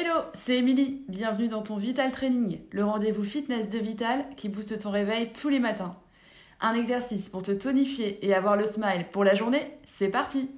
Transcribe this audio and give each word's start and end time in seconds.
Hello, 0.00 0.20
c'est 0.32 0.58
Émilie. 0.58 1.02
Bienvenue 1.08 1.48
dans 1.48 1.62
ton 1.62 1.76
Vital 1.76 2.12
Training, 2.12 2.60
le 2.70 2.84
rendez-vous 2.84 3.24
fitness 3.24 3.68
de 3.68 3.80
Vital 3.80 4.26
qui 4.36 4.48
booste 4.48 4.78
ton 4.78 4.92
réveil 4.92 5.32
tous 5.32 5.48
les 5.48 5.58
matins. 5.58 5.96
Un 6.60 6.74
exercice 6.74 7.28
pour 7.28 7.42
te 7.42 7.50
tonifier 7.50 8.24
et 8.24 8.32
avoir 8.32 8.56
le 8.56 8.64
smile 8.64 9.06
pour 9.10 9.24
la 9.24 9.34
journée, 9.34 9.76
c'est 9.86 10.06
parti 10.06 10.52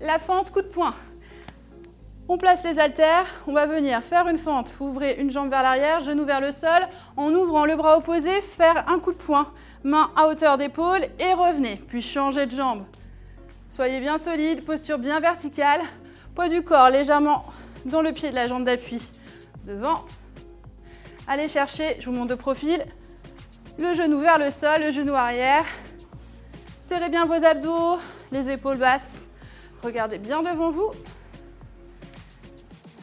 La 0.00 0.18
fente 0.18 0.50
coup 0.50 0.62
de 0.62 0.66
poing. 0.66 0.96
On 2.28 2.36
place 2.36 2.64
les 2.64 2.80
haltères, 2.80 3.28
on 3.46 3.52
va 3.52 3.66
venir 3.66 4.02
faire 4.02 4.26
une 4.26 4.38
fente, 4.38 4.74
ouvrez 4.80 5.14
une 5.20 5.30
jambe 5.30 5.50
vers 5.50 5.62
l'arrière, 5.62 6.00
genou 6.00 6.24
vers 6.24 6.40
le 6.40 6.50
sol, 6.50 6.88
en 7.16 7.32
ouvrant 7.32 7.66
le 7.66 7.76
bras 7.76 7.98
opposé, 7.98 8.40
faire 8.40 8.88
un 8.88 8.98
coup 8.98 9.12
de 9.12 9.18
poing, 9.18 9.52
main 9.84 10.10
à 10.16 10.26
hauteur 10.26 10.56
d'épaule 10.56 11.02
et 11.20 11.34
revenez, 11.34 11.80
puis 11.86 12.02
changer 12.02 12.46
de 12.46 12.56
jambe. 12.56 12.82
Soyez 13.72 14.00
bien 14.00 14.18
solide, 14.18 14.66
posture 14.66 14.98
bien 14.98 15.18
verticale, 15.18 15.80
poids 16.34 16.50
du 16.50 16.60
corps 16.60 16.90
légèrement 16.90 17.46
dans 17.86 18.02
le 18.02 18.12
pied 18.12 18.28
de 18.28 18.34
la 18.34 18.46
jambe 18.46 18.64
d'appui 18.64 19.00
devant. 19.64 20.04
Allez 21.26 21.48
chercher, 21.48 21.96
je 21.98 22.04
vous 22.04 22.12
montre 22.14 22.28
de 22.28 22.34
profil, 22.34 22.84
le 23.78 23.94
genou 23.94 24.20
vers 24.20 24.36
le 24.36 24.50
sol, 24.50 24.82
le 24.82 24.90
genou 24.90 25.14
arrière. 25.14 25.64
Serrez 26.82 27.08
bien 27.08 27.24
vos 27.24 27.42
abdos, 27.42 27.98
les 28.30 28.50
épaules 28.50 28.76
basses. 28.76 29.30
Regardez 29.82 30.18
bien 30.18 30.42
devant 30.42 30.68
vous. 30.68 30.90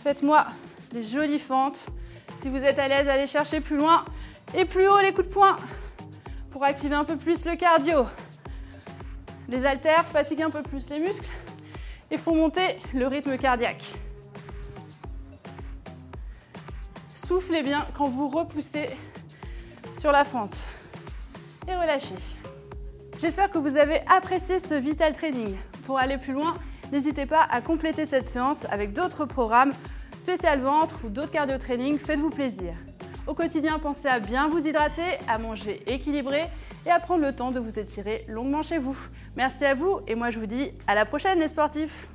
Faites-moi 0.03 0.45
des 0.91 1.01
jolies 1.01 1.39
fentes. 1.39 1.87
Si 2.43 2.49
vous 2.49 2.57
êtes 2.57 2.77
à 2.77 2.87
l'aise, 2.87 3.09
allez 3.09 3.25
chercher 3.25 3.59
plus 3.59 3.77
loin 3.77 4.05
et 4.55 4.65
plus 4.65 4.87
haut 4.87 4.99
les 4.99 5.13
coups 5.13 5.29
de 5.29 5.33
poing 5.33 5.55
pour 6.51 6.63
activer 6.63 6.93
un 6.93 7.05
peu 7.05 7.15
plus 7.15 7.43
le 7.47 7.55
cardio. 7.55 8.05
Les 9.49 9.65
haltères 9.65 10.05
fatiguent 10.05 10.43
un 10.43 10.51
peu 10.51 10.61
plus 10.61 10.89
les 10.89 10.99
muscles 10.99 11.27
et 12.11 12.17
font 12.17 12.35
monter 12.35 12.79
le 12.93 13.07
rythme 13.07 13.35
cardiaque. 13.37 13.93
Soufflez 17.15 17.63
bien 17.63 17.87
quand 17.97 18.05
vous 18.05 18.27
repoussez 18.27 18.89
sur 19.99 20.11
la 20.11 20.23
fente 20.23 20.67
et 21.67 21.75
relâchez. 21.75 22.15
J'espère 23.19 23.49
que 23.49 23.57
vous 23.57 23.75
avez 23.75 24.01
apprécié 24.07 24.59
ce 24.59 24.75
Vital 24.75 25.13
Training. 25.13 25.55
Pour 25.85 25.97
aller 25.97 26.17
plus 26.19 26.33
loin, 26.33 26.55
n'hésitez 26.91 27.25
pas 27.25 27.41
à 27.49 27.61
compléter 27.61 28.05
cette 28.05 28.27
séance 28.27 28.65
avec 28.69 28.93
d'autres 28.93 29.25
programmes 29.25 29.73
spécial 30.19 30.61
ventre 30.61 30.95
ou 31.03 31.09
d'autres 31.09 31.31
cardio 31.31 31.57
training. 31.57 31.97
Faites-vous 31.97 32.29
plaisir. 32.29 32.75
Au 33.29 33.35
quotidien, 33.35 33.77
pensez 33.77 34.07
à 34.07 34.19
bien 34.19 34.47
vous 34.47 34.57
hydrater, 34.57 35.19
à 35.27 35.37
manger 35.37 35.83
équilibré 35.85 36.45
et 36.87 36.89
à 36.89 36.99
prendre 36.99 37.23
le 37.23 37.31
temps 37.31 37.51
de 37.51 37.59
vous 37.59 37.77
étirer 37.77 38.25
longuement 38.27 38.63
chez 38.63 38.79
vous. 38.79 38.97
Merci 39.35 39.65
à 39.65 39.75
vous 39.75 39.99
et 40.07 40.15
moi 40.15 40.31
je 40.31 40.39
vous 40.39 40.47
dis 40.47 40.71
à 40.87 40.95
la 40.95 41.05
prochaine 41.05 41.39
les 41.39 41.47
sportifs 41.47 42.07